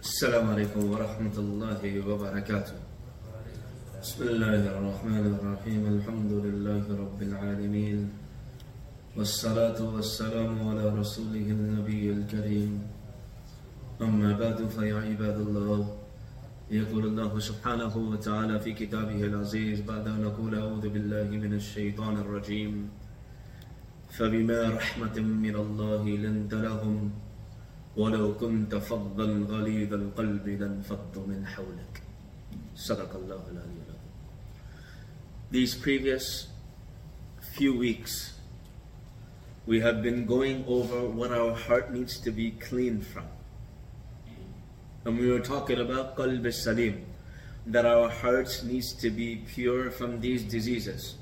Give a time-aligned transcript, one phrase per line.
[0.00, 2.76] السلام عليكم ورحمة الله وبركاته.
[4.02, 5.82] بسم الله الرحمن الرحيم.
[5.96, 7.98] الحمد لله رب العالمين.
[9.16, 12.72] والصلاة والسلام على رسوله النبي الكريم.
[14.00, 15.99] أما بعد فيا عباد الله
[16.70, 22.90] يقول الله سبحانه وتعالى في كتابه العزيز بعد أن نقول أعوذ بالله من الشيطان الرجيم.
[24.10, 27.10] فبما رحمة من الله لنت لهم
[27.96, 32.02] ولو كنت فظا غليظ القلب لانفضوا من حولك.
[32.76, 34.14] صدق الله العلي العظيم.
[35.50, 36.54] These previous
[37.58, 38.38] few weeks
[39.66, 43.26] we have been going over what our heart needs to be cleaned from.
[45.04, 47.06] And we were talking about qalb salim
[47.66, 51.14] that our hearts needs to be pure from these diseases.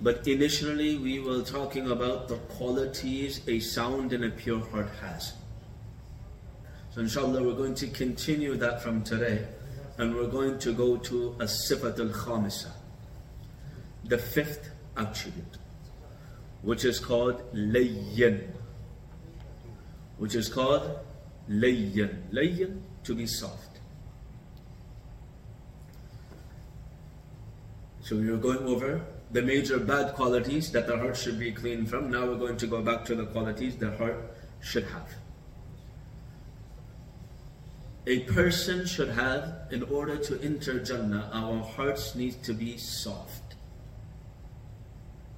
[0.00, 5.34] But initially we were talking about the qualities a sound and a pure heart has.
[6.90, 9.46] So inshallah we're going to continue that from today
[9.98, 12.70] and we're going to go to a sifat al-khamisa,
[14.04, 15.58] the fifth attribute,
[16.62, 18.46] which is called layyan,
[20.18, 20.98] which is called
[21.48, 23.80] layyan, layyan to be soft.
[28.00, 29.00] So we were going over
[29.30, 32.10] the major bad qualities that the heart should be clean from.
[32.10, 35.08] Now we're going to go back to the qualities the heart should have
[38.06, 43.54] a person should have in order to enter Jannah, our hearts need to be soft.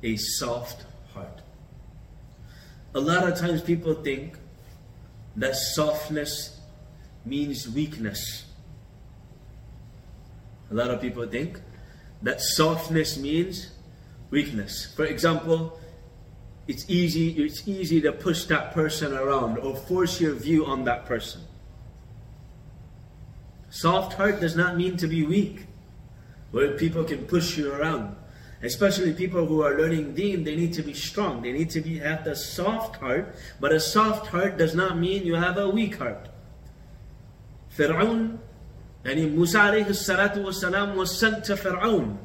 [0.03, 0.85] A soft
[1.15, 1.43] heart.
[2.95, 4.39] A lot of times people think
[5.37, 6.59] that softness
[7.25, 8.47] means weakness.
[10.71, 11.61] A lot of people think
[12.23, 13.71] that softness means
[14.31, 14.93] weakness.
[14.97, 15.79] For example,
[16.67, 21.07] it's easy, it's easy to push that person around or force your view on that
[21.07, 21.43] person.
[23.71, 25.67] Soft heart does not mean to be weak,
[26.51, 28.17] where people can push you around
[28.64, 31.42] Especially people who are learning deen, they need to be strong.
[31.42, 33.36] They need to be have the soft heart.
[33.60, 36.30] But a soft heart does not mean you have a weak heart.
[37.76, 38.38] Fir'aun,
[39.04, 42.18] يعني موسى عليه الصلاة والسلام was sent to Fir'aun.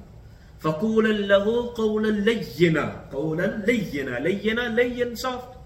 [0.60, 5.56] فقولا له قولا لينا قولا لينا لينا لين soft.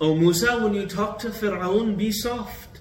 [0.00, 2.80] Oh Musa, when you talk to Fir'aun, be soft.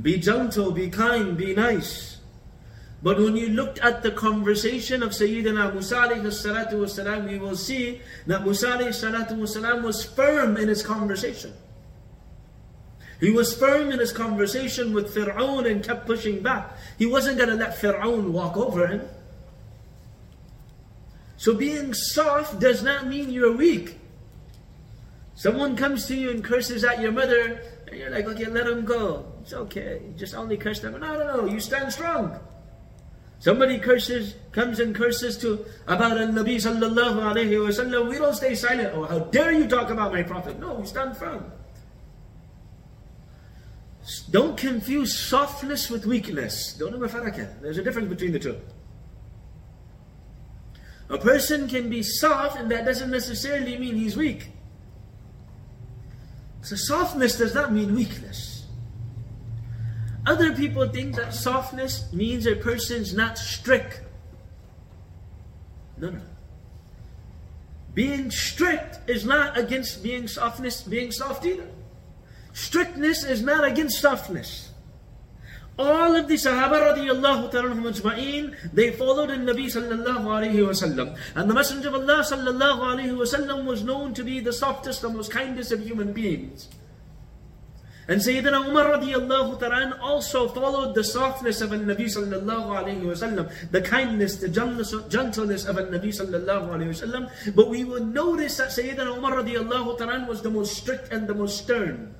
[0.00, 2.17] Be gentle, be kind, be nice.
[3.01, 8.43] But when you looked at the conversation of Sayyidina Musa wasalam, we will see that
[8.43, 11.53] Musa wasalam was firm in his conversation.
[13.21, 16.71] He was firm in his conversation with Fir'aun and kept pushing back.
[16.97, 19.01] He wasn't going to let Fir'aun walk over him.
[21.37, 23.97] So being soft does not mean you're weak.
[25.35, 28.83] Someone comes to you and curses at your mother, and you're like, okay, let him
[28.83, 29.25] go.
[29.41, 30.01] It's okay.
[30.17, 30.99] Just only curse them.
[30.99, 31.45] No, no, no.
[31.45, 32.37] You stand strong.
[33.39, 38.09] Somebody curses, comes and curses to about a Nabi sallallahu alayhi wasallam.
[38.09, 38.91] We don't stay silent.
[38.93, 40.59] Oh, how dare you talk about my prophet?
[40.59, 41.49] No, we stand firm.
[44.29, 46.73] Don't confuse softness with weakness.
[46.73, 46.99] Don't
[47.61, 48.59] There's a difference between the two.
[51.09, 54.49] A person can be soft, and that doesn't necessarily mean he's weak.
[56.61, 58.58] So softness does not mean weakness.
[60.25, 64.01] Other people think that softness means a person's not strict.
[65.97, 66.21] No, no.
[67.93, 71.67] Being strict is not against being softness, being soft either.
[72.53, 74.69] Strictness is not against softness.
[75.77, 81.17] All of the Sahaba radiallahu ta'ala they followed the Nabi sallallahu alayhi wasallam.
[81.35, 85.15] And the Messenger of Allah sallallahu alayhi wasallam was known to be the softest and
[85.15, 86.67] most kindest of human beings.
[88.09, 93.53] And Sayyidina Umar radiallahu ta'ala also followed the softness of a Nabi sallallahu alayhi wasallam,
[93.69, 97.29] the kindness, the gentleness of a Nabi sallallahu alayhi wasallam.
[97.55, 101.35] But we will notice that Sayyidina Umar radiallahu ta'ala was the most strict and the
[101.35, 102.15] most stern.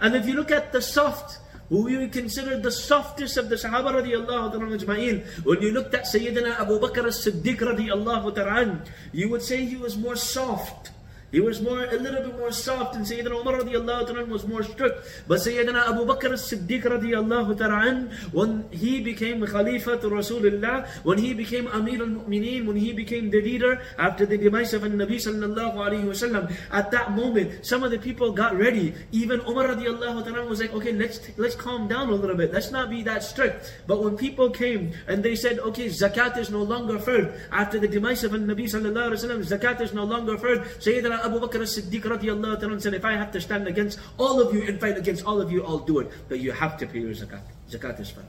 [0.00, 1.38] And if you look at the soft
[1.70, 6.04] who we would consider the softest of the Sahaba radiallahu ta'ala When you looked at
[6.04, 10.90] Sayyidina Abu Bakr as-Siddiq radiallahu ta'ala, you would say he was more soft.
[11.32, 15.04] He was more, a little bit more soft, and Sayyidina Umar radiallahu was more strict.
[15.26, 21.34] But Sayyidina Abu Bakr as-Siddiq radiallahu ta'ala when he became Khalifa to Rasulullah, when he
[21.34, 26.04] became Amir al-Mu'mineen, when he became the leader after the demise of Nabi sallallahu alayhi
[26.04, 28.94] wasallam, at that moment, some of the people got ready.
[29.10, 32.52] Even Umar radiallahu ta'ala was like, okay, let's, let's calm down a little bit.
[32.52, 33.74] Let's not be that strict.
[33.88, 37.88] But when people came and they said, okay, zakat is no longer first, after the
[37.88, 42.02] demise of Nabi sallallahu alayhi wasallam, zakat is no longer first, Sayyidina Abu Bakr as-Siddiq
[42.02, 45.24] radiallahu ta'ala said, if I have to stand against all of you and fight against
[45.24, 46.10] all of you, I'll do it.
[46.28, 47.42] But you have to pay your zakat.
[47.70, 48.24] Zakat is fard.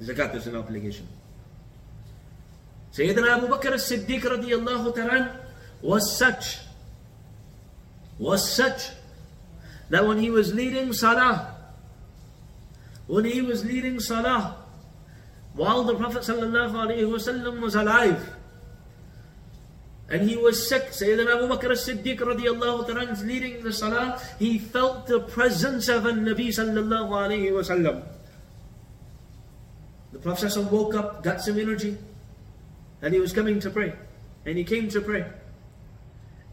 [0.00, 1.06] Zakat is an obligation.
[2.92, 5.40] Sayyidina Abu Bakr as-Siddiq radiallahu ta'ala
[5.82, 6.58] was such,
[8.18, 8.90] was such,
[9.90, 11.54] that when he was leading salah,
[13.06, 14.56] when he was leading salah,
[15.54, 18.35] while the Prophet ﷺ was alive,
[20.08, 20.90] and he was sick.
[20.90, 24.20] Sayyidina Abu Bakr as-Siddiq radiallahu ta'ala is leading the salah.
[24.38, 28.04] He felt the presence of a Nabi sallallahu alayhi wa sallam.
[30.12, 31.98] The Prophet woke up, got some energy,
[33.02, 33.94] and he was coming to pray.
[34.44, 35.26] And he came to pray.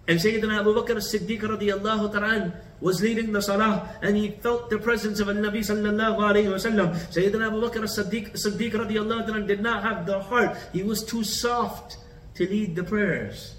[0.07, 4.77] And Sayyidina Abu Bakr as-Siddiq radiallahu ta'ala was leading the salah and he felt the
[4.77, 6.91] presence of a Nabi sallallahu alayhi wa sallam.
[7.13, 10.57] Sayyidina Abu Bakr as-Siddiq, Siddiq radiallahu ta'ala did not have the heart.
[10.73, 11.97] He was too soft
[12.34, 13.56] to lead the prayers.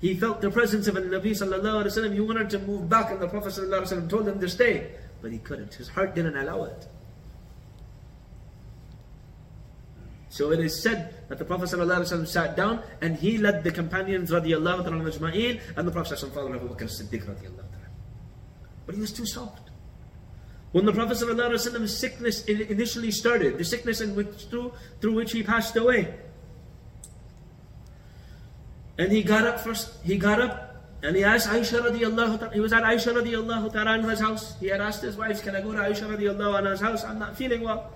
[0.00, 2.12] He felt the presence of a Nabi sallallahu alaihi wasallam.
[2.12, 4.90] He wanted to move back, and the Prophet sallallahu alaihi wasallam told him to stay,
[5.22, 5.72] but he couldn't.
[5.74, 6.86] His heart didn't allow it.
[10.34, 14.32] So it is said that the Prophet ﷺ sat down and he led the companions
[14.32, 17.88] radiallahu ta'ala majma'in and the Prophet ﷺ followed Abu Bakr as-Siddiq radiallahu ta'ala.
[18.84, 19.70] But he was too soft.
[20.72, 25.44] When the Prophet ﷺ's sickness initially started, the sickness in which, through, through which he
[25.44, 26.12] passed away,
[28.99, 32.59] and he got up first, he got up and he asked Aisha radiallahu ta'ala, he
[32.59, 34.59] was at Aisha radiallahu ta'ala's house.
[34.59, 37.05] He had asked his wife, can I go to Aisha radiallahu anha's house?
[37.05, 37.93] I'm not feeling well.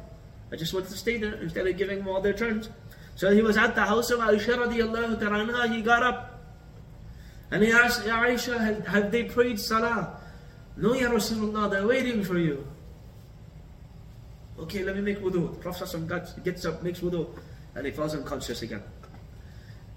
[0.49, 2.69] I just want to stay there instead of giving them all their turns.
[3.15, 6.41] So he was at the house of Aisha radiallahu ta'ala, he got up.
[7.51, 10.21] And he asked, Ya Aisha, have, they prayed salah?
[10.77, 12.65] No, Ya Rasulullah, they're waiting for you.
[14.57, 15.59] Okay, let me make wudu.
[15.59, 17.27] Prophet gets up, makes wudu,
[17.75, 18.81] and he falls unconscious again.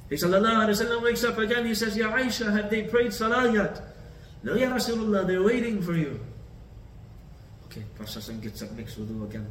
[0.09, 3.81] He wakes up again, he says, Ya Aisha, have they prayed salah yet?
[4.43, 6.21] No, Ya Rasulullah, they're waiting for you.
[7.67, 9.47] Okay, Prophet gets up, makes wudu again,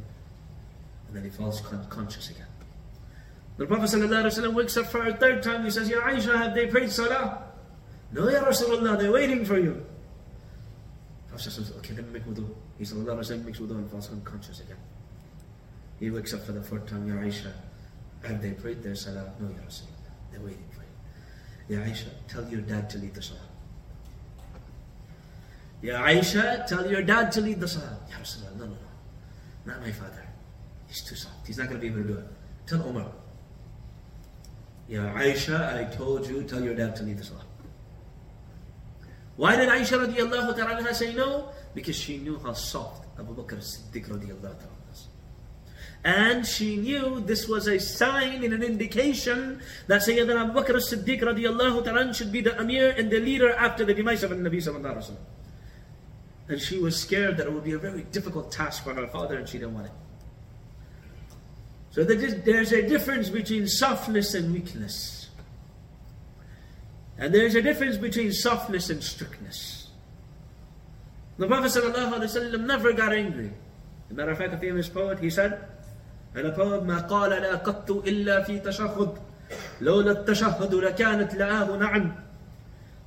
[1.06, 2.46] and then he falls con- conscious again.
[3.58, 6.66] The Prophet ﷺ wakes up for a third time, he says, Ya Aisha, have they
[6.66, 7.42] prayed salah?
[8.12, 9.84] No, Ya Rasulullah, they're waiting for you.
[11.28, 12.48] Prophet says, okay, me make wudu.
[12.78, 14.78] He sallallahu makes wudu and falls unconscious again.
[16.00, 17.52] He wakes up for the fourth time, Ya Aisha,
[18.24, 19.32] have they prayed their salah?
[19.38, 19.95] No, Ya Rasulullah.
[20.36, 21.76] They're waiting for you.
[21.78, 23.40] Ya Aisha, tell your dad to lead the salah.
[25.80, 27.98] Ya Aisha, tell your dad to lead the salah.
[28.10, 29.72] Ya Rasulullah, no, no, no.
[29.72, 30.22] Not my father.
[30.88, 31.46] He's too soft.
[31.46, 32.26] He's not going to be able to do it.
[32.66, 33.10] Tell Umar.
[34.88, 37.44] Ya Aisha, I told you, tell your dad to lead the salah.
[39.36, 41.48] Why did Aisha radiallahu ta'ala say no?
[41.74, 44.75] Because she knew how soft Abu Bakr Siddiq radiallahu ta'ala
[46.06, 51.20] and she knew this was a sign and an indication that Sayyidina Abu Bakr as-Siddiq
[51.20, 54.58] radiallahu ta'ala should be the Amir and the leader after the demise of the Nabi
[54.58, 55.16] sallallahu alayhi wa
[56.48, 59.36] And she was scared that it would be a very difficult task for her father
[59.36, 59.92] and she didn't want it.
[61.90, 65.28] So there's a difference between softness and weakness.
[67.18, 69.88] And there's a difference between softness and strictness.
[71.38, 73.50] The Prophet ﷺ never got angry.
[74.06, 75.66] As a matter of fact, a famous poet, he said,
[76.36, 79.18] ما قال لا قط إلا في تشهد
[79.80, 82.26] لولا التشهد لكانت لآه نعم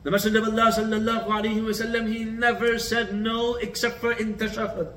[0.01, 4.35] The Messenger of Allah sallallahu alayhi wa sallam, he never said no except for in
[4.35, 4.87] tashahud.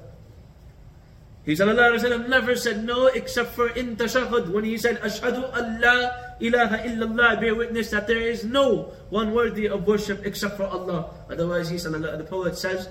[1.44, 4.54] He sallallahu alayhi wa sallam never said no except for in tashahud.
[4.54, 9.66] When he said, Ashhadu Allah ilaha illallah, bear witness that there is no one worthy
[9.66, 11.10] of worship except for Allah.
[11.28, 12.88] Otherwise, he sallallahu the poet says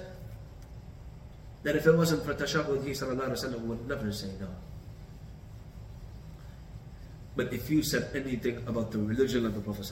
[1.64, 4.52] that if it wasn't for tashahud, he sallallahu alayhi wa sallam would never say no.
[7.36, 9.92] But if you said anything about the religion of the Prophet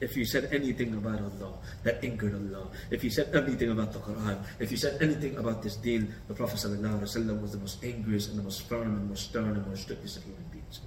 [0.00, 1.54] if you said anything about Allah
[1.84, 5.62] that angered Allah, if you said anything about the Quran, if you said anything about
[5.62, 9.56] this deen, the Prophet was the most angriest and the most firm and most stern
[9.56, 10.80] and most strictest of human beings.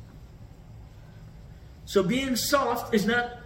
[1.85, 3.39] So being soft is not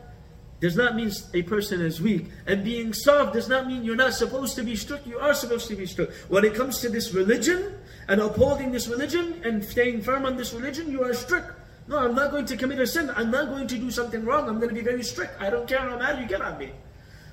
[0.59, 2.27] does not mean a person is weak.
[2.45, 5.07] And being soft does not mean you're not supposed to be strict.
[5.07, 6.13] You are supposed to be strict.
[6.29, 10.53] When it comes to this religion and upholding this religion and staying firm on this
[10.53, 11.49] religion, you are strict.
[11.91, 13.11] No, I'm not going to commit a sin.
[13.17, 14.47] I'm not going to do something wrong.
[14.47, 15.33] I'm going to be very strict.
[15.41, 16.71] I don't care how mad you get at me.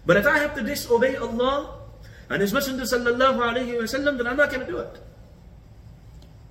[0.05, 1.79] But if I have to disobey Allah
[2.29, 4.99] and His Messenger sallallahu alayhi wasallam, then I'm not going to do it.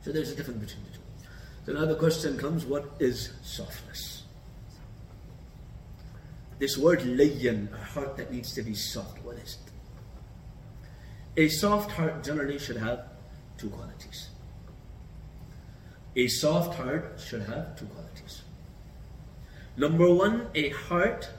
[0.04, 1.04] So there's a difference between the two.
[1.66, 4.24] So now the question comes, what is softness?
[6.60, 9.58] This word layyan, a heart that needs to be soft, what is
[11.36, 11.44] it?
[11.44, 13.04] A soft heart generally should have
[13.58, 14.30] two qualities.
[16.17, 18.41] A soft heart should have two qualities.
[19.77, 21.29] Number one, a heart,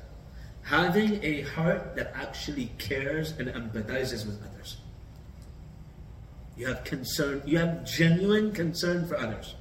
[0.63, 4.77] having a heart that actually cares and empathizes with others.
[6.57, 9.57] You have concern, you have genuine concern for others.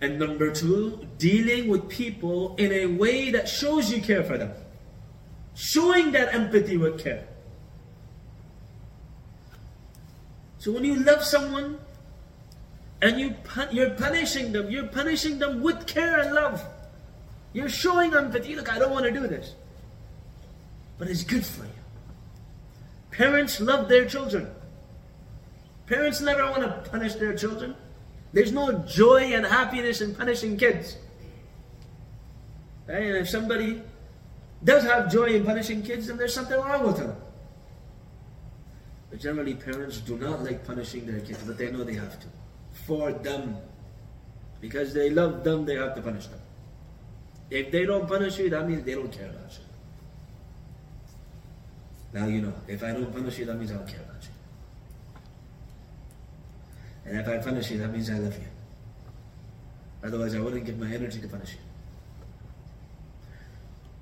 [0.00, 4.52] And number two, dealing with people in a way that shows you care for them.
[5.56, 7.26] Showing that empathy with care.
[10.58, 11.78] So when you love someone,
[13.06, 13.34] and you
[13.70, 14.68] you're punishing them.
[14.68, 16.64] You're punishing them with care and love.
[17.52, 18.56] You're showing empathy.
[18.56, 19.54] Look, I don't want to do this,
[20.98, 21.80] but it's good for you.
[23.12, 24.50] Parents love their children.
[25.86, 27.76] Parents never want to punish their children.
[28.32, 30.96] There's no joy and happiness in punishing kids.
[32.88, 33.82] And if somebody
[34.64, 37.14] does have joy in punishing kids, then there's something wrong with them.
[39.10, 42.26] But generally, parents do not like punishing their kids, but they know they have to
[42.86, 43.56] for them.
[44.60, 46.40] Because they love them, they have to punish them.
[47.50, 49.64] If they don't punish you, that means they don't care about you.
[52.12, 52.54] Now you know.
[52.66, 54.30] If I don't punish you, that means I don't care about you.
[57.04, 58.48] And if I punish you, that means I love you.
[60.02, 61.58] Otherwise, I wouldn't give my energy to punish you.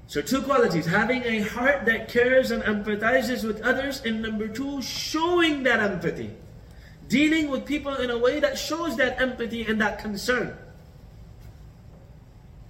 [0.06, 4.80] So, two qualities having a heart that cares and empathizes with others, and number two,
[4.80, 6.30] showing that empathy
[7.08, 10.56] dealing with people in a way that shows that empathy and that concern.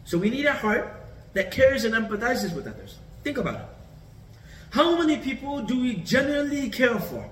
[0.05, 0.95] So we need a heart
[1.33, 2.99] that cares and empathizes with others.
[3.23, 3.67] Think about it.
[4.71, 7.29] How many people do we genuinely care for?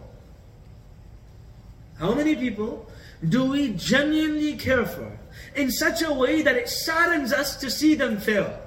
[1.98, 2.88] How many people
[3.28, 5.18] do we genuinely care for
[5.54, 8.58] in such a way that it saddens us to see them fail?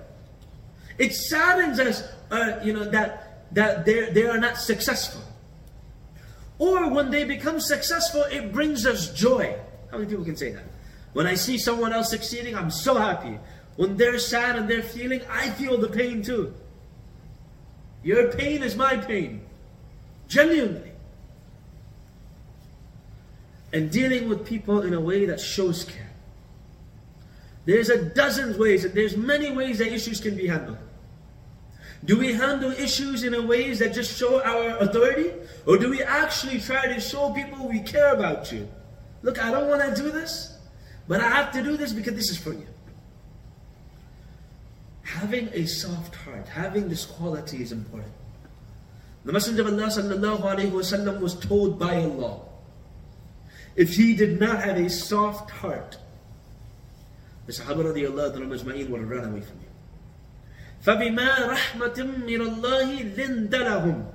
[0.97, 5.21] It saddens us, uh, you know, that that they they are not successful.
[6.57, 9.57] Or when they become successful, it brings us joy.
[9.91, 10.63] How many people can say that?
[11.13, 13.39] When I see someone else succeeding, I'm so happy.
[13.75, 16.53] When they're sad and they're feeling, I feel the pain too.
[18.03, 19.41] Your pain is my pain.
[20.27, 20.91] Genuinely.
[23.73, 26.11] And dealing with people in a way that shows care.
[27.65, 30.77] There's a dozen ways, and there's many ways that issues can be handled.
[32.05, 35.31] Do we handle issues in a ways that just show our authority?
[35.65, 38.67] Or do we actually try to show people we care about you?
[39.23, 40.55] Look, I don't want to do this,
[41.07, 42.67] but I have to do this because this is for you.
[45.01, 48.13] Having a soft heart, having this quality is important.
[49.23, 52.41] The Messenger of Allah sallallahu alayhi wasallam was told by Allah,
[53.75, 55.97] if he did not have a soft heart,
[57.47, 59.64] the Sahaba radiallahu anhu would have run away from him.
[60.85, 61.97] فَبِمَا رَحْمَةٍ
[62.29, 64.05] مِّنَ اللَّهِ لِنْتَ لَهُمْ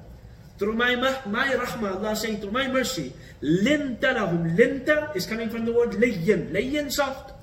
[0.57, 0.95] Through my,
[1.27, 3.13] my rahmah, Allah saying, through my mercy,
[3.43, 7.35] لِنْتَ لَهُمْ Linta is coming from the word layyan, layyan soft.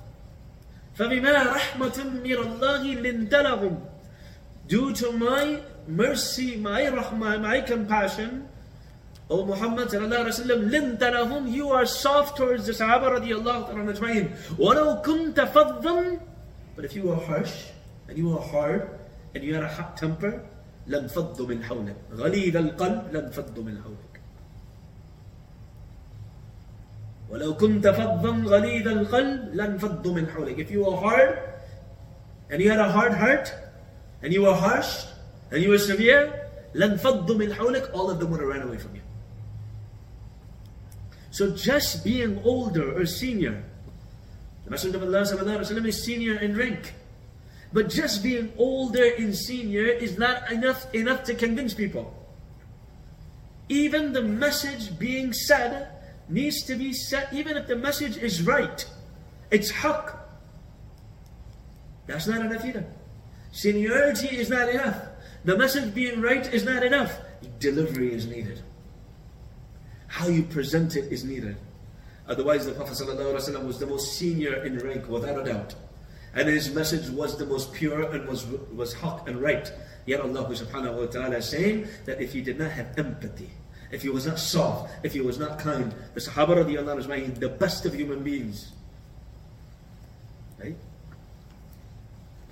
[0.96, 3.76] فَبِمَا رَحْمَةٍ مِّنَ اللَّهِ لِنْتَ لَهُمْ
[4.66, 8.48] Due to my mercy, my rahmah, my compassion,
[9.28, 14.32] O Muhammad sallallahu wasallam, لِنْتَ لَهُمْ You are soft towards the Sahaba radiallahu ta'ala ajma'in.
[14.56, 16.18] وَلَوْ كُنْتَ فَضًّا
[16.74, 17.66] But if you were harsh,
[18.08, 18.97] and you were hard,
[19.34, 20.44] had a hot temper,
[20.88, 24.20] لانفضوا من حولك غليظ القلب لانفضوا من حولك
[27.30, 31.38] ولو كنت فظا غليظ القلب لانفضوا من حولك if you were hard
[32.50, 33.52] and you had a hard heart
[34.22, 35.04] and you were harsh
[35.52, 36.32] and you were severe
[36.74, 39.02] لانفضوا من حولك all of them would ran away from you
[41.30, 43.62] so just being older or senior
[44.64, 46.94] the Messenger of Allah is senior in rank
[47.72, 52.14] but just being older and senior is not enough, enough to convince people.
[53.68, 55.88] Even the message being said
[56.28, 58.86] needs to be said, even if the message is right.
[59.50, 60.16] It's haqq.
[62.06, 62.86] That's not enough either.
[63.52, 64.96] Seniority is not enough.
[65.44, 67.18] The message being right is not enough.
[67.58, 68.62] Delivery is needed.
[70.06, 71.56] How you present it is needed.
[72.26, 75.74] Otherwise, the Prophet ﷺ was the most senior in rank, without a doubt
[76.35, 79.71] and his message was the most pure and was was haq and right.
[80.05, 83.49] Yet Allah subhanahu wa ta'ala is saying that if he did not have empathy,
[83.91, 87.49] if he was not soft, if he was not kind, the Sahaba radiallahu anhu the
[87.49, 88.71] best of human beings,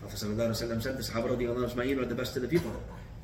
[0.01, 2.71] Prophet ﷺ said the Sahaba radiallahu anhu are the best of the people.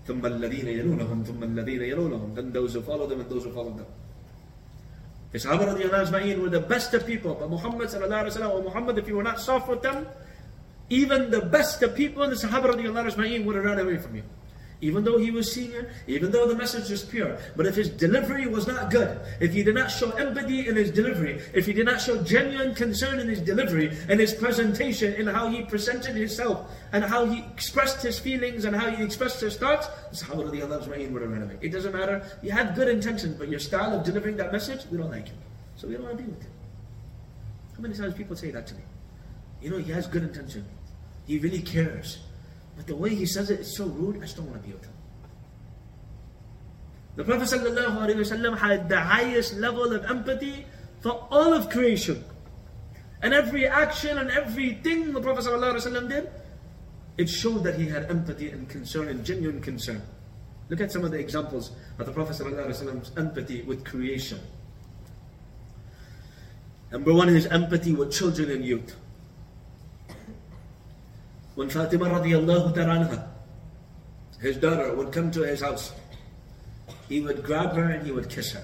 [0.07, 3.71] ثم الذين يلونهم ثم الذين يلونهم then those who follow them and those who follow
[3.71, 3.85] them.
[5.31, 8.97] The Sahaba radiallahu anhu were the best of people, but Muhammad sallallahu alaihi wasallam, Muhammad,
[8.97, 10.07] if you were not soft with them,
[10.92, 12.68] even the best of people in the Sahaba
[13.44, 14.22] would have run away from you
[14.82, 17.38] even though he was senior, even though the message was pure.
[17.56, 20.90] But if his delivery was not good, if he did not show empathy in his
[20.90, 25.28] delivery, if he did not show genuine concern in his delivery and his presentation in
[25.28, 29.56] how he presented himself and how he expressed his feelings and how he expressed his
[29.56, 31.58] thoughts, Sahaba radiallahu would have run away.
[31.60, 34.98] It doesn't matter, you had good intentions, but your style of delivering that message, we
[34.98, 35.32] don't like it.
[35.76, 36.50] So we don't want to be with him.
[37.76, 38.82] How many times people say that to me?
[39.62, 40.66] You know, he has good intention.
[41.25, 42.19] He really cares.
[42.75, 44.73] But the way he says it is so rude, I just don't want to be
[44.73, 44.93] with him.
[47.15, 50.65] The Prophet ﷺ had the highest level of empathy
[51.01, 52.23] for all of creation.
[53.23, 56.29] And every action and everything the Prophet ﷺ did,
[57.17, 60.03] it showed that he had empathy and concern and genuine concern.
[60.69, 64.39] Look at some of the examples of the Prophet ﷺ's empathy with creation.
[66.91, 68.95] Number one is empathy with children and youth.
[71.55, 73.33] When Fatima radiallahu ta'ala
[74.39, 75.91] his daughter, would come to his house,
[77.09, 78.63] he would grab her and he would kiss her.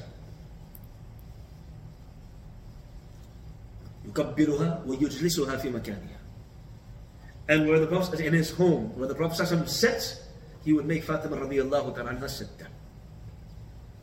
[4.05, 6.19] يكبرها ويجلسها في مكانها.
[7.49, 10.21] And where the Prophet, in his home, where the Prophet sits,
[10.63, 12.69] he would make Fatima radiallahu ta'ala sit down.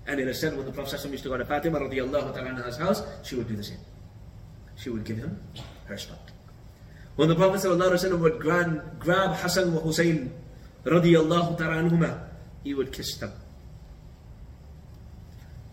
[0.06, 3.02] And it is said when the Prophet used to go to Fatima radiallahu ta'ala's house,
[3.22, 3.78] she would do the same.
[4.76, 5.40] She would give him
[5.86, 6.30] her spot.
[7.15, 10.33] When the Prophet ﷺ would grab, grab Hassan wa Hussein
[10.83, 12.21] radiallahu ta'ala
[12.63, 13.31] he would kiss them.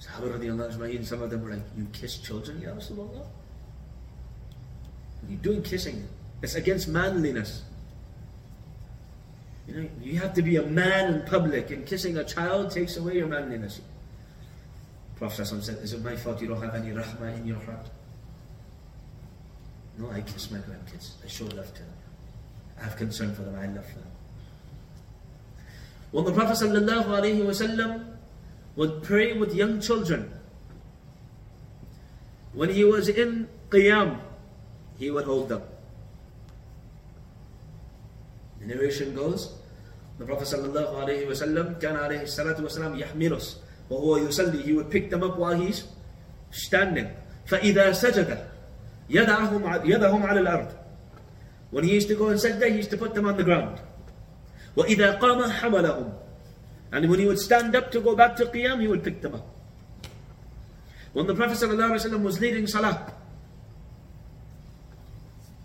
[0.01, 3.27] Sahaba radiallahu anhuma, some of them were like, you kiss children, Ya Rasulullah?
[5.23, 6.07] You're you doing kissing.
[6.43, 7.63] It's against manliness.
[9.67, 12.97] You know, you have to be a man in public, and kissing a child takes
[12.97, 13.81] away your manliness.
[15.17, 17.87] Prophet said, Is it my fault you don't have any rahmah in your heart?
[19.98, 21.12] No, I kiss my grandkids.
[21.24, 21.94] I show love to them.
[22.80, 23.56] I have concern for them.
[23.56, 24.04] I love them.
[26.12, 28.06] When the Prophet ﷺ
[28.76, 30.32] would pray with young children,
[32.54, 34.20] when he was in Qiyam,
[34.98, 35.64] he would hold them.
[38.60, 39.54] The narration goes,
[40.18, 43.56] the Prophet ﷺ كان عليه الصلاة والسلام يحملus
[43.90, 45.86] وهو يصلي he would pick them up while he's
[46.52, 47.08] standing
[47.48, 48.51] فإذا سجد
[49.13, 50.69] يدعهم يدهم على الأرض
[51.71, 53.81] When he used to go and sajda, he used to put them on the ground.
[54.77, 56.13] وإذا قام حملهم
[56.93, 59.35] And when he would stand up to go back to Qiyam, he would pick them
[59.37, 59.47] up.
[61.15, 63.13] When the Prophet ﷺ was leading Salah,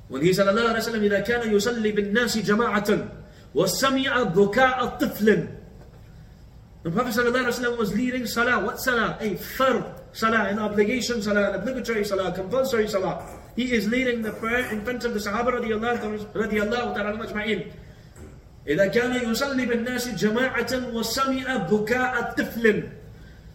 [0.07, 3.09] when he صلى الله عليه وسلم إذا كان يصلي بالناس جماعة
[3.55, 5.47] وسمع بكاء الطفل
[6.83, 8.63] The Prophet ﷺ was leading Salah.
[8.63, 9.17] What Salah?
[9.19, 9.83] A fard
[10.13, 13.36] Salah, an obligation Salah, an obligatory Salah, compulsory Salah.
[13.56, 17.72] He is leading the prayer in front of the Sahaba radiallahu ta'ala ajma'in.
[18.66, 22.90] إذا كان يصلي بالناس جماعة وسمع بكاء طفل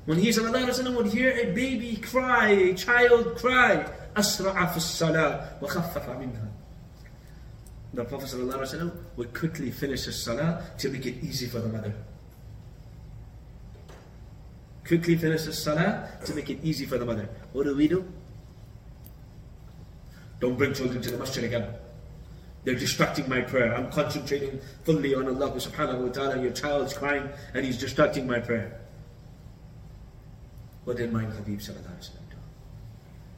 [0.06, 3.86] When he sallallahu alayhi wa would hear a baby cry, a child cry,
[4.16, 6.48] أسرع في الصلاة وخفف منها.
[7.94, 11.60] The Prophet sallallahu alayhi wa would quickly finish his salah to make it easy for
[11.60, 11.94] the mother.
[14.88, 17.28] Quickly finish the salah to make it easy for the mother.
[17.52, 18.06] What do we do?
[20.43, 21.73] Don't bring children to the masjid again.
[22.65, 23.73] They're distracting my prayer.
[23.77, 26.43] I'm concentrating fully on Allah subhanahu wa ta'ala.
[26.43, 28.81] Your child's crying and he's distracting my prayer.
[30.83, 32.22] What did my Habib sallallahu alayhi wa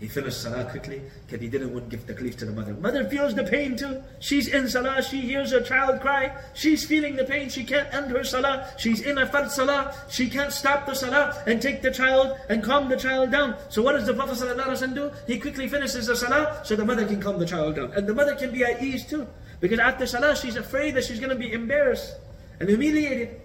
[0.05, 2.75] he finished salah quickly because he didn't want to give taklif to the mother.
[2.75, 4.03] Mother feels the pain too.
[4.21, 6.37] She's in salah, she hears her child cry.
[6.53, 8.69] She's feeling the pain, she can't end her salah.
[8.77, 12.63] She's in a fard salah, she can't stop the salah and take the child and
[12.63, 13.57] calm the child down.
[13.71, 15.11] So what does the Prophet ﷺ do?
[15.27, 17.91] He quickly finishes the salah so the mother can calm the child down.
[17.95, 19.27] And the mother can be at ease too.
[19.61, 22.13] Because after salah she's afraid that she's going to be embarrassed
[22.61, 23.41] and humiliated.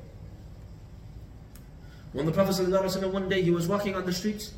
[2.11, 4.51] When the Prophet ﷺ one day he was walking on the streets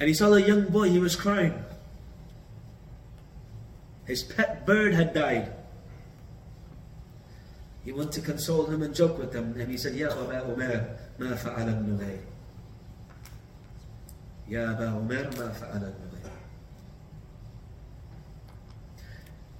[0.00, 1.54] and he saw the young boy, he was crying.
[4.06, 5.52] His pet bird had died.
[7.84, 10.96] He went to console him and joke with him, and he said, Ya Aba Umair,
[11.18, 12.00] ma fa'ala al
[14.48, 15.94] Ya Aba Umair, ma fa'ala al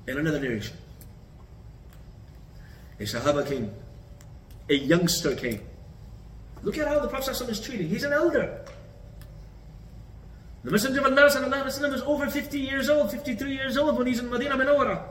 [0.07, 0.77] In another narration,
[3.01, 3.73] a Sahaba came,
[4.69, 5.61] a youngster came.
[6.63, 7.89] Look at how the Prophet is treating.
[7.89, 8.64] He's an elder.
[10.65, 14.19] The Messenger of Allah وسلم, was over 50 years old, 53 years old when he's
[14.19, 15.03] in Medina Munawwara.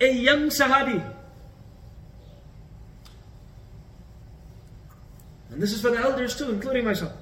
[0.00, 1.04] A young Sahabi.
[5.50, 7.12] And this is for the elders too, including myself.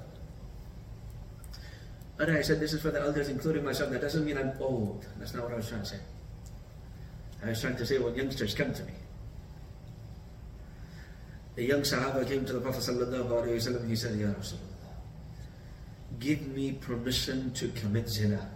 [2.19, 3.91] And I said, this is for the elders, including myself.
[3.91, 5.07] That doesn't mean I'm old.
[5.19, 6.01] That's not what I was trying to say.
[7.43, 8.93] I was trying to say, well, youngsters come to me.
[11.55, 14.70] The young Sahaba came to the Prophet ﷺ, he said, Ya Rasulullah
[16.19, 18.51] give me permission to commit zina.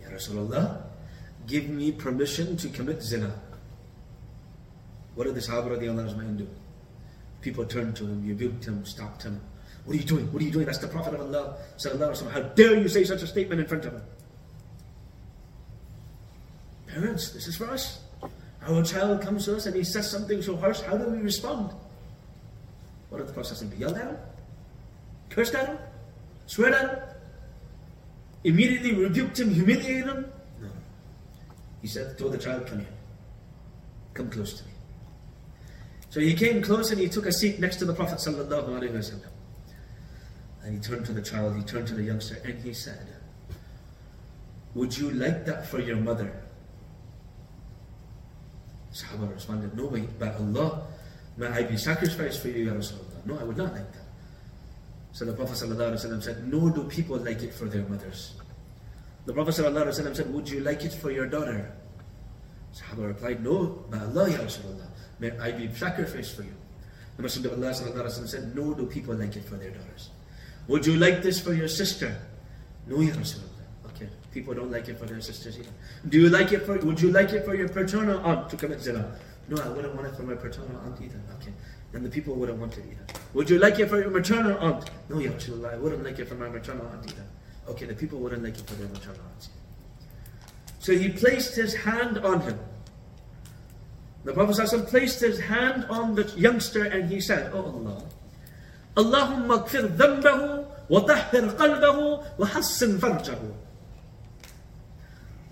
[0.00, 0.82] Ya Rasulullah,
[1.46, 3.32] give me permission to commit zina.
[5.14, 6.48] What did the Sahaba radiallahu do?
[7.40, 9.40] People turned to him, rebuked him, stopped him.
[9.84, 10.32] What are you doing?
[10.32, 10.66] What are you doing?
[10.66, 11.56] That's the Prophet of Allah.
[12.32, 14.02] How dare you say such a statement in front of him?
[16.88, 18.00] Parents, this is for us.
[18.66, 21.70] Our child comes to us and he says something so harsh, how do we respond?
[23.10, 23.62] What did the Prophet?
[23.78, 24.16] Yelled at him?
[25.30, 25.78] Cursed at him?
[26.46, 26.98] Swear at him?
[28.44, 30.32] Immediately rebuked him, humiliated him?
[30.60, 30.68] No.
[31.82, 32.88] He said, told the child, come here.
[34.14, 34.70] Come close to me.
[36.10, 38.92] So he came close and he took a seat next to the Prophet sallallahu alaihi
[38.92, 39.28] wasallam.
[40.62, 43.06] And he turned to the child, he turned to the youngster, and he said,
[44.74, 46.32] Would you like that for your mother?
[48.92, 50.86] Sahaba responded, No, way, by Allah,
[51.36, 53.26] may I be sacrificed for you, Ya Rasulullah.
[53.26, 54.05] No, I would not like that.
[55.15, 58.33] So the Prophet ﷺ said, No, do people like it for their mothers?
[59.25, 61.71] The Prophet ﷺ said, Would you like it for your daughter?
[62.73, 64.87] Sahaba replied, No, by Allah, Ya Rasulullah,
[65.19, 66.53] may I be sacrificed for you.
[67.17, 70.09] The Messenger of Allah ﷺ said, No, do people like it for their daughters?
[70.67, 72.15] Would you like this for your sister?
[72.87, 73.51] No, Ya Rasulullah.
[74.31, 75.69] People don't like it for their sisters either.
[76.07, 78.79] Do you like it for, would you like it for your paternal aunt to commit
[78.79, 79.17] zina?
[79.48, 81.20] No, I wouldn't want it for my paternal aunt either.
[81.40, 81.52] Okay.
[81.92, 83.20] And the people wouldn't want it either.
[83.34, 84.90] Would you like it for your maternal aunt?
[85.08, 87.24] No, Ya Rasulullah, I wouldn't like it for my maternal aunt either.
[87.68, 89.50] Okay, the people wouldn't like it for their maternal aunts.
[90.78, 92.58] So he placed his hand on him.
[94.24, 98.02] The Prophet placed his hand on the youngster and he said, Oh Allah,
[98.96, 103.52] Allahumma kfir dhanbahu wa tahhir qalbahu wa hassin farjahu.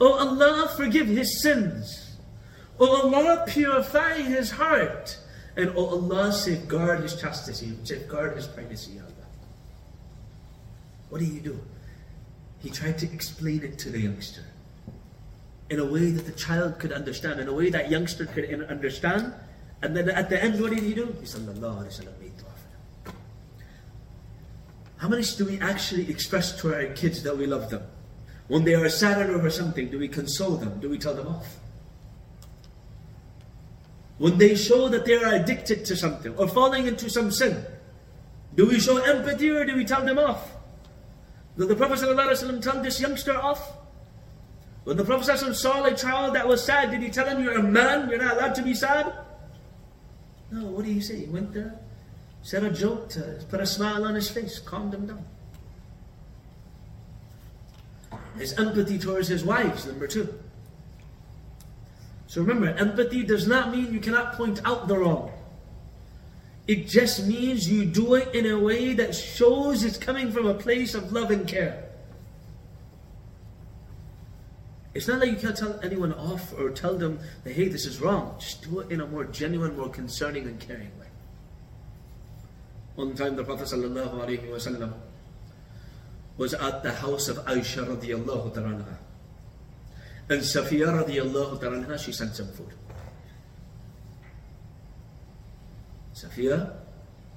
[0.00, 2.03] Oh Allah, forgive his sins.
[2.80, 5.18] Allah, purify his heart.
[5.56, 9.10] And oh Allah, safeguard his chastity, safeguard his pregnancy, Allah.
[11.08, 11.60] What did he do?
[12.58, 14.42] He tried to explain it to the youngster
[15.70, 19.32] in a way that the child could understand, in a way that youngster could understand.
[19.82, 21.06] And then at the end, what did he do?
[21.20, 22.06] He sallallahu alayhi
[23.04, 23.12] wa
[24.96, 27.82] How much do we actually express to our kids that we love them?
[28.48, 30.80] When they are sad over something, do we console them?
[30.80, 31.58] Do we tell them off?
[34.18, 37.64] When they show that they are addicted to something or falling into some sin,
[38.54, 40.52] do we show empathy or do we tell them off?
[41.58, 43.72] Did the Prophet ﷺ tell this youngster off?
[44.84, 47.58] When the Prophet ﷺ saw a child that was sad, did he tell him, You're
[47.58, 49.12] a man, you're not allowed to be sad?
[50.50, 51.20] No, what did he say?
[51.20, 51.74] He went there,
[52.42, 55.24] said a joke to put a smile on his face, calmed him down.
[58.36, 60.32] His empathy towards his wives, number two.
[62.34, 65.30] So remember, empathy does not mean you cannot point out the wrong.
[66.66, 70.54] It just means you do it in a way that shows it's coming from a
[70.54, 71.84] place of love and care.
[74.94, 78.00] It's not like you can't tell anyone off or tell them that, hey, this is
[78.00, 78.34] wrong.
[78.40, 81.06] Just do it in a more genuine, more concerning and caring way.
[82.96, 84.92] One time the Prophet ﷺ
[86.36, 89.03] was at the house of Aisha radiallahu ta'ala.
[90.28, 92.72] And Safiya radiallahu ta'ala, she sent some food.
[96.14, 96.72] Safiya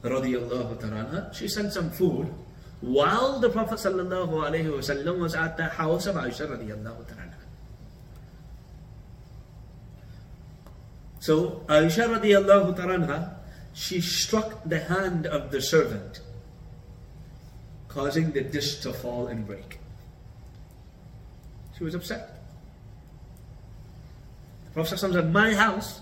[0.03, 2.33] radiallahu ta'ala, she sent some food
[2.79, 7.33] while the Prophet sallallahu alayhi wasallam was at the house of Aisha radiallahu ta'ala.
[11.19, 13.37] So Aisha radiallahu ta'ala,
[13.73, 16.21] she struck the hand of the servant
[17.87, 19.79] causing the dish to fall and break.
[21.77, 22.36] She was upset.
[24.77, 26.01] Prophet said, My house,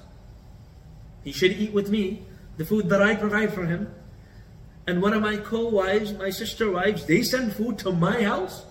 [1.23, 2.23] he should eat with me
[2.57, 3.89] the food that I provide for him.
[4.85, 8.65] And one of my co wives, my sister wives, they send food to my house.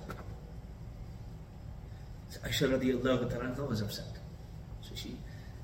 [2.28, 4.18] So Aisha radiallahu ta'ala was upset.
[4.82, 5.16] So she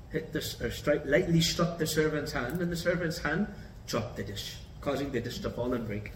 [0.09, 3.45] hit the, or lightly struck the servant's hand, and the servant's hand
[3.85, 6.13] dropped the dish, causing the dish to fall and break.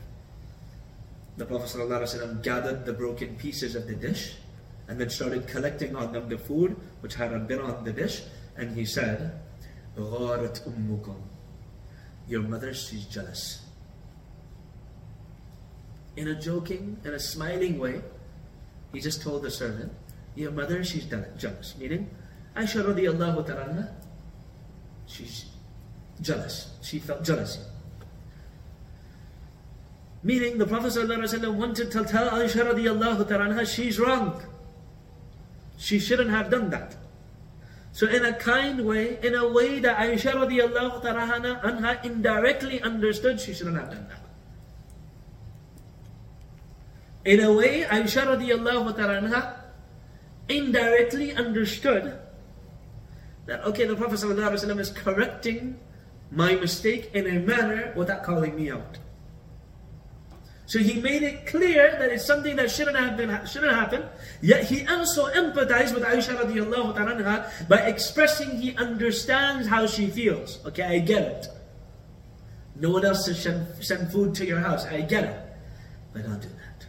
[1.38, 4.34] The Prophet ﷺ gathered the broken pieces of the dish
[4.89, 8.23] and then started collecting on them the food which had been on the dish.
[8.57, 9.33] And he said,
[9.97, 11.17] غارت أمكم
[12.29, 13.63] Your mother, she's jealous.
[16.17, 18.03] In a joking, in a smiling way,
[18.93, 19.93] he just told the servant,
[20.35, 21.75] your mother, she's jealous.
[21.79, 22.11] Meaning,
[22.57, 23.95] Aisha radiallahu ta'ala,
[25.07, 25.47] she's
[26.21, 26.71] jealous.
[26.83, 27.61] She felt jealousy.
[30.23, 34.43] Meaning, the Prophet ﷺ wanted to tell Aisha radiallahu ta'ala, she's wrong.
[35.86, 36.96] She shouldn't have done that.
[37.92, 43.40] So in a kind way, in a way that Aisha radiallahu ta'ala anha indirectly understood
[43.40, 44.26] she shouldn't have done that.
[47.32, 49.62] In a way, Aisha radiallahu ta'ala
[50.50, 52.18] indirectly understood
[53.46, 54.24] that, okay, the Prophet
[54.80, 55.80] is correcting
[56.32, 58.98] my mistake in a manner without calling me out.
[60.68, 64.04] So he made it clear that it's something that shouldn't have been shouldn't happen.
[64.42, 70.60] Yet he also empathized with Aisha radiallahu ta'ala by expressing he understands how she feels.
[70.66, 71.48] Okay, I get it.
[72.78, 74.86] No one else to send, send food to your house.
[74.86, 75.40] I get it.
[76.14, 76.88] But don't do that.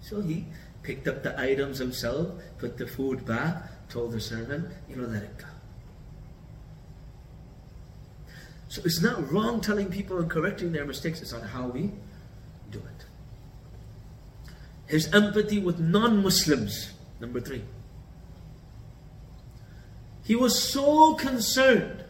[0.00, 0.46] So he
[0.82, 2.28] picked up the items himself,
[2.58, 5.46] put the food back, told the servant, you know, let it go.
[8.73, 11.91] So it's not wrong telling people and correcting their mistakes, it's on how we
[12.71, 13.05] do it.
[14.85, 17.63] His empathy with non Muslims, number three.
[20.23, 22.03] He was so concerned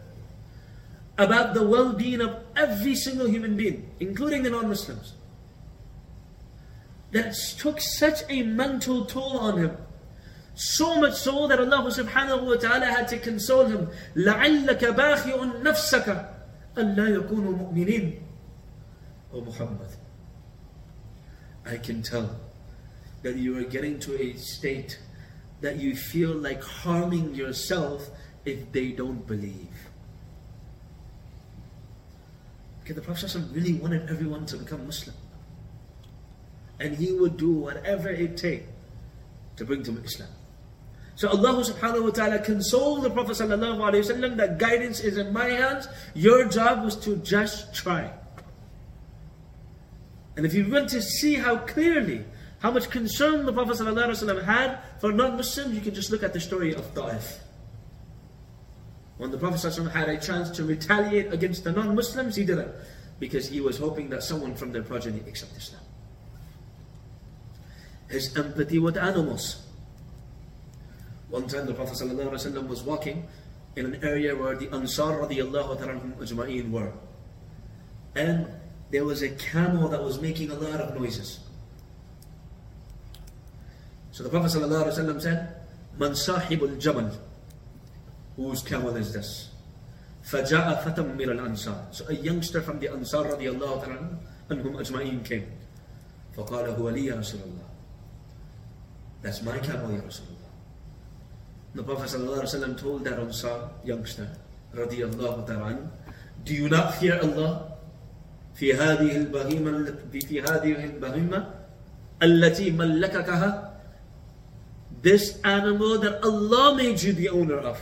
[1.18, 5.14] about the well being of every single human being, including the non Muslims
[7.12, 9.78] that took such a mental toll on him.
[10.56, 13.90] So much so that Allah subhanahu wa ta'ala had to console him.
[14.16, 16.33] لَعَلَّكَ بَاخِعٌ نَفْسَكَ
[16.76, 18.22] أَلَّا يَكُونُوا مُؤْمِنِينَ
[19.34, 19.90] O Muhammad,
[21.66, 22.40] I can tell
[23.22, 25.00] that you are getting to a state
[25.62, 28.10] that you feel like harming yourself
[28.46, 29.90] if they don't believe.
[32.82, 35.16] Okay, the Prophet really wanted everyone to become Muslim
[36.80, 38.70] and he would do whatever it takes
[39.58, 40.30] to bring them Islam.
[41.17, 45.33] So Allah subhanahu wa ta'ala consoled the Prophet sallallahu alayhi wasallam that guidance is in
[45.33, 45.89] my hands.
[46.15, 48.11] Your job was to just try.
[50.37, 52.25] And if you want to see how clearly,
[52.59, 56.25] how much concern the Prophet sallallahu alayhi wasallam had for non-Muslims, you can just look
[56.25, 57.39] at the story of Ta'if.
[59.19, 62.75] When the Prophet sallallahu had a chance to retaliate against the non-Muslims, he did it.
[63.21, 65.83] Because he was hoping that someone from their progeny accept Islam
[68.15, 69.61] his empathy with animals.
[71.34, 73.28] One time the Prophet ﷺ was walking
[73.76, 75.78] in an area where the Ansar radiallahu
[76.18, 76.92] ajma'een were.
[78.16, 78.48] And
[78.90, 81.40] there was a camel that was making a lot of noises.
[84.12, 85.56] So the Prophet ﷺ said,
[85.98, 87.12] Man sahibul jamal.
[88.36, 89.50] Whose camel is this?
[90.24, 91.94] فجاء فتى من الأنصار.
[91.94, 93.86] So a youngster from the Ansar radiallahu
[94.50, 95.46] anhum ajma'een came.
[96.36, 97.70] فقال هو لي يا رسول الله
[99.22, 100.33] that's my camel, Ya Rasulullah.
[101.76, 104.28] The Prophet ﷺ told that Ansar youngster,
[104.74, 105.78] radiallahu ta'ala,
[106.44, 107.70] do you not fear Allah?
[108.60, 111.48] في هذه البهيمة في هذه البهيمة
[112.24, 113.70] التي ملككها
[115.02, 117.80] this animal that Allah made you the owner of.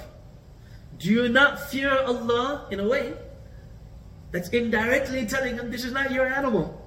[0.99, 3.13] Do you not fear Allah in a way
[4.31, 6.77] that's indirectly telling him this is not your animal?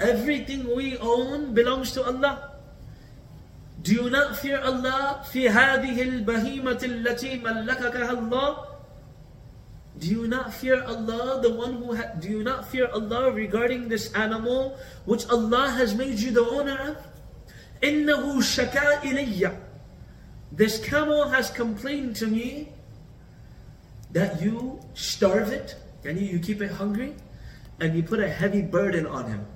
[0.00, 2.55] Everything we own belongs to Allah.
[3.86, 8.66] Do you not fear Allah في هذه البهيمة التي ملككها الله?
[9.98, 13.88] Do you not fear Allah, the one who ha- do you not fear Allah regarding
[13.88, 16.96] this animal which Allah has made you the owner of?
[17.82, 19.56] إنه شكا إلي.
[20.52, 22.68] This camel has complained to me
[24.12, 27.14] that you starve it, and you keep it hungry,
[27.80, 29.46] and you put a heavy burden on him.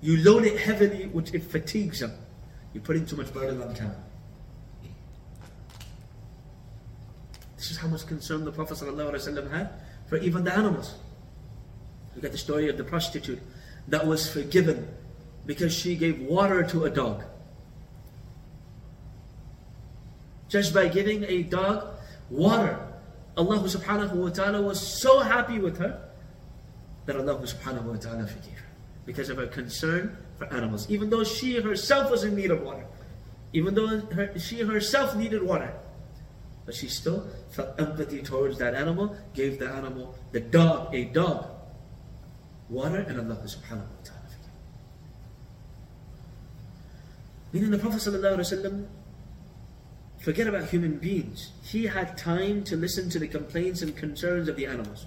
[0.00, 2.12] You load it heavily, which it fatigues him.
[2.73, 3.95] You're putting too much burden on the camel.
[7.57, 9.69] This is how much concern the Prophet ﷺ had
[10.07, 10.95] for even the animals.
[12.15, 13.39] Look at the story of the prostitute
[13.87, 14.87] that was forgiven
[15.45, 17.23] because she gave water to a dog.
[20.49, 21.87] Just by giving a dog
[22.29, 22.79] water,
[23.37, 26.01] Allah subhanahu wa ta'ala was so happy with her
[27.05, 28.67] that Allah subhanahu wa ta'ala forgave her
[29.05, 32.83] because of her concern for animals, even though she herself was in need of water,
[33.53, 35.71] even though her, she herself needed water.
[36.65, 41.45] But she still felt empathy towards that animal, gave the animal, the dog, a dog,
[42.69, 44.19] water, and Allah subhanahu wa ta'ala.
[47.53, 48.85] Meaning the Prophet ﷺ,
[50.21, 51.51] forget about human beings.
[51.61, 55.05] He had time to listen to the complaints and concerns of the animals.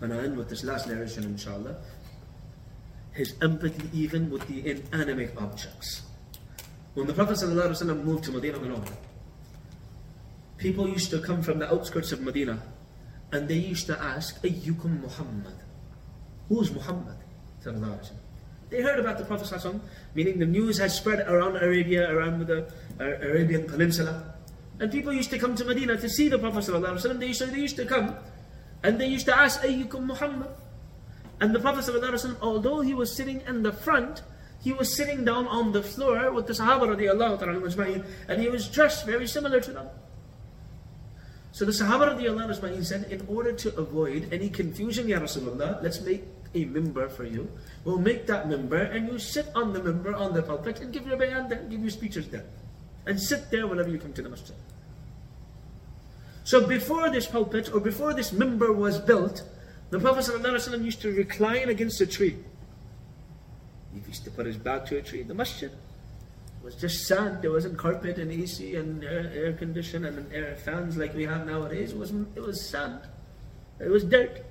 [0.00, 1.76] And I'll end with this last narration, inshallah
[3.13, 6.03] his empathy even with the inanimate objects.
[6.93, 8.93] When the Prophet ﷺ moved to Medina Munawwara,
[10.57, 12.61] people used to come from the outskirts of Medina
[13.31, 15.55] and they used to ask, Ayyukum Muhammad?
[16.49, 17.17] Who's Muhammad?
[18.69, 19.79] They heard about the Prophet ﷺ,
[20.13, 24.35] meaning the news had spread around Arabia, around the uh, Arabian Peninsula.
[24.79, 27.19] And people used to come to Medina to see the Prophet ﷺ.
[27.19, 28.15] They used, to, they used to come
[28.83, 30.49] and they used to ask, Ayyukum Muhammad?
[31.42, 34.22] And the Prophet ﷺ, although he was sitting in the front,
[34.62, 39.04] he was sitting down on the floor with the Sahaba radiallahu and he was dressed
[39.04, 39.88] very similar to them.
[41.50, 46.22] So the Sahaba radiallahu said, in order to avoid any confusion, Ya Rasulullah, let's make
[46.54, 47.50] a minbar for you.
[47.84, 51.08] We'll make that minbar and you sit on the minbar on the pulpit and give
[51.08, 52.44] your bayan there, give your speeches there.
[53.04, 54.54] And sit there whenever you come to the masjid.
[56.44, 59.42] So before this pulpit or before this minbar was built,
[59.92, 62.38] the Prophet ﷺ used to recline against a tree.
[63.92, 65.22] He used to put his back to a tree.
[65.22, 65.70] The masjid
[66.64, 67.42] was just sand.
[67.42, 71.46] There wasn't carpet and AC and air, air condition and air fans like we have
[71.46, 71.92] nowadays.
[71.92, 73.00] It was, it was sand.
[73.80, 74.46] It was dirt.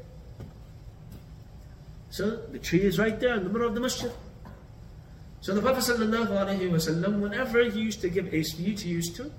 [2.12, 4.12] So the tree is right there in the middle of the masjid.
[5.40, 9.32] So the Prophet ﷺ, whenever he used to give a speech, he used to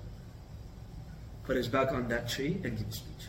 [1.45, 3.29] put his back on that tree and give a speech.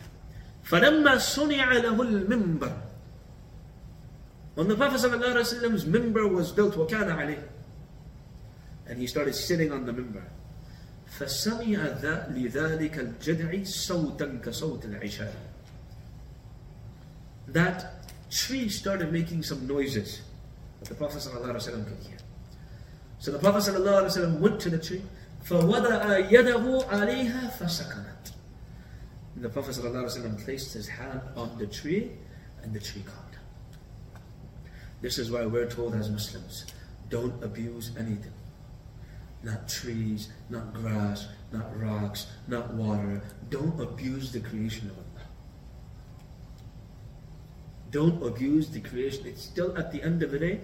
[0.64, 2.80] فلما صنع له المنبر
[4.54, 7.42] When the Prophet ﷺ's member was built, وكان عليه
[8.86, 10.22] And he started sitting on the member.
[11.18, 11.78] فسمع
[12.30, 15.34] لذلك الجدع صوتا كصوت العشاء
[17.48, 20.22] That tree started making some noises
[20.80, 22.18] that the Prophet ﷺ could hear.
[23.18, 25.02] So the Prophet ﷺ went to the tree
[25.44, 28.33] فوضع يده عليها فسكنت
[29.36, 32.12] the Prophet ﷺ placed his hand on the tree
[32.62, 33.24] and the tree down.
[35.00, 36.64] This is why we're told as Muslims
[37.10, 38.32] don't abuse anything.
[39.42, 43.22] Not trees, not grass, not rocks, not water.
[43.50, 45.28] Don't abuse the creation of Allah.
[47.90, 49.26] Don't abuse the creation.
[49.26, 50.60] It's still at the end of the day,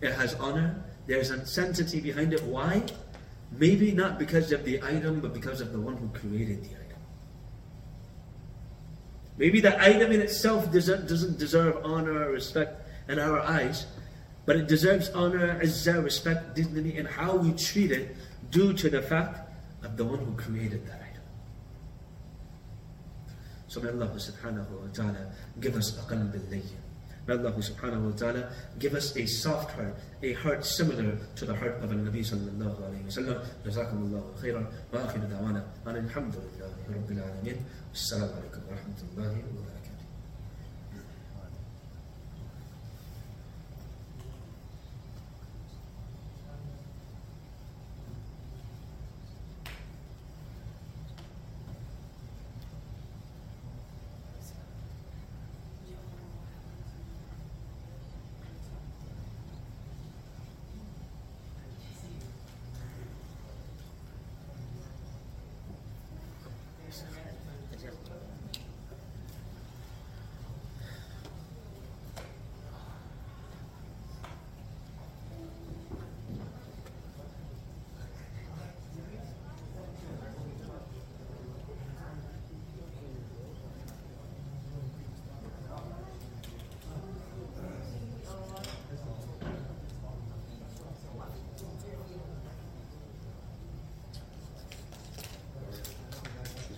[0.00, 0.82] it has honor.
[1.06, 2.42] There's a sanctity behind it.
[2.42, 2.82] Why?
[3.52, 6.85] Maybe not because of the item, but because of the one who created the item.
[9.38, 13.86] Maybe the item in itself doesn't deserve honor or respect in our eyes,
[14.46, 18.16] but it deserves honor, izzah, respect, dignity, and how we treat it
[18.50, 19.40] due to the fact
[19.84, 21.22] of the one who created that item.
[23.68, 26.62] So may Allah subhanahu wa ta'ala give us a qalb al
[27.26, 31.54] May Allah subhanahu wa ta'ala give us a soft heart, a heart similar to the
[31.54, 33.38] heart of Nabi sallallahu alayhi wa sallam.
[33.66, 34.66] Jazakumullahu khairan.
[34.92, 35.62] Wa akhiru da'wana.
[35.84, 37.58] Alhamdulillahi rabbil alameen.
[37.92, 39.65] Assalamu alaikum wa rahmatullahi wa barakatuh.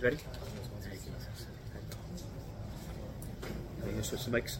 [0.01, 0.17] Ready?
[3.83, 4.57] Are you switch the mics?